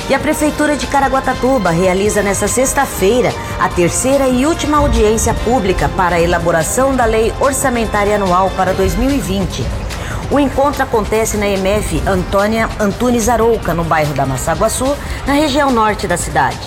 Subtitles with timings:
[0.10, 6.16] E a Prefeitura de Caraguatatuba realiza nesta sexta-feira a terceira e última audiência pública para
[6.16, 9.89] a elaboração da Lei Orçamentária Anual para 2020.
[10.32, 14.96] O encontro acontece na MF Antônia Antunes Arouca, no bairro da Massaguaçu,
[15.26, 16.60] na região norte da cidade.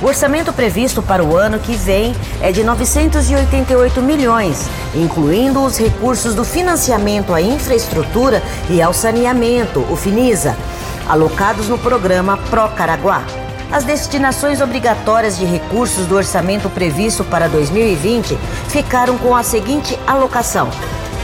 [0.00, 6.34] O orçamento previsto para o ano que vem é de 988 milhões, incluindo os recursos
[6.34, 10.56] do financiamento à infraestrutura e ao saneamento, o FINISA,
[11.08, 13.24] alocados no programa Pro Caraguá.
[13.72, 20.68] As destinações obrigatórias de recursos do orçamento previsto para 2020 ficaram com a seguinte alocação: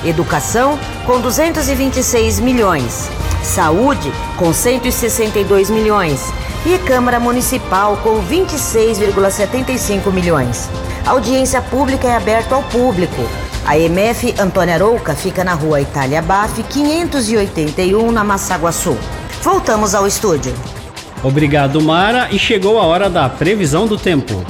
[0.05, 3.09] Educação com 226 milhões,
[3.43, 6.33] Saúde com 162 milhões
[6.65, 10.69] e Câmara Municipal com 26,75 milhões.
[11.07, 13.23] A audiência pública é aberta ao público.
[13.65, 18.97] A MF Antônia Arouca fica na rua Itália Baf, 581, na Massaguaçu.
[19.43, 20.55] Voltamos ao estúdio.
[21.23, 24.45] Obrigado, Mara, e chegou a hora da previsão do tempo.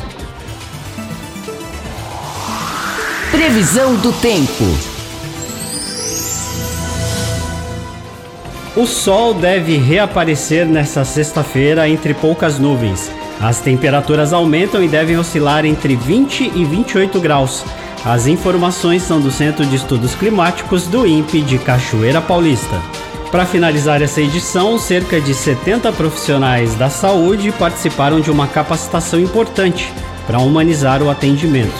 [3.30, 4.97] Previsão do tempo.
[8.78, 13.10] O sol deve reaparecer nesta sexta-feira entre poucas nuvens.
[13.40, 17.64] As temperaturas aumentam e devem oscilar entre 20 e 28 graus.
[18.04, 22.80] As informações são do Centro de Estudos Climáticos do INPE de Cachoeira Paulista.
[23.32, 29.92] Para finalizar essa edição, cerca de 70 profissionais da saúde participaram de uma capacitação importante
[30.24, 31.74] para humanizar o atendimento.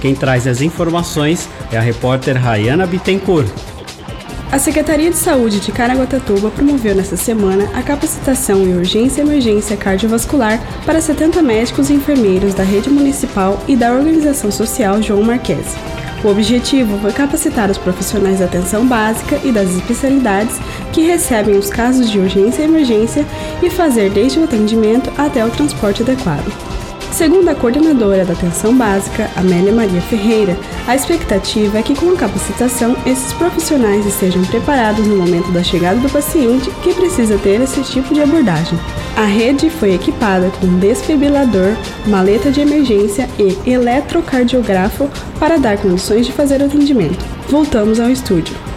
[0.00, 3.67] Quem traz as informações é a repórter Rayana Bittencourt.
[4.50, 9.76] A Secretaria de Saúde de Caraguatatuba promoveu nesta semana a capacitação em urgência e emergência
[9.76, 15.76] cardiovascular para 70 médicos e enfermeiros da rede municipal e da organização social João Marques.
[16.24, 20.56] O objetivo foi capacitar os profissionais da atenção básica e das especialidades
[20.94, 23.26] que recebem os casos de urgência e emergência
[23.62, 26.50] e fazer desde o atendimento até o transporte adequado.
[27.18, 30.56] Segundo a coordenadora da atenção básica, Amélia Maria Ferreira,
[30.86, 35.98] a expectativa é que com a capacitação esses profissionais estejam preparados no momento da chegada
[35.98, 38.78] do paciente que precisa ter esse tipo de abordagem.
[39.16, 41.74] A rede foi equipada com desfibrilador,
[42.06, 45.10] maleta de emergência e eletrocardiografo
[45.40, 47.26] para dar condições de fazer o atendimento.
[47.48, 48.67] Voltamos ao estúdio.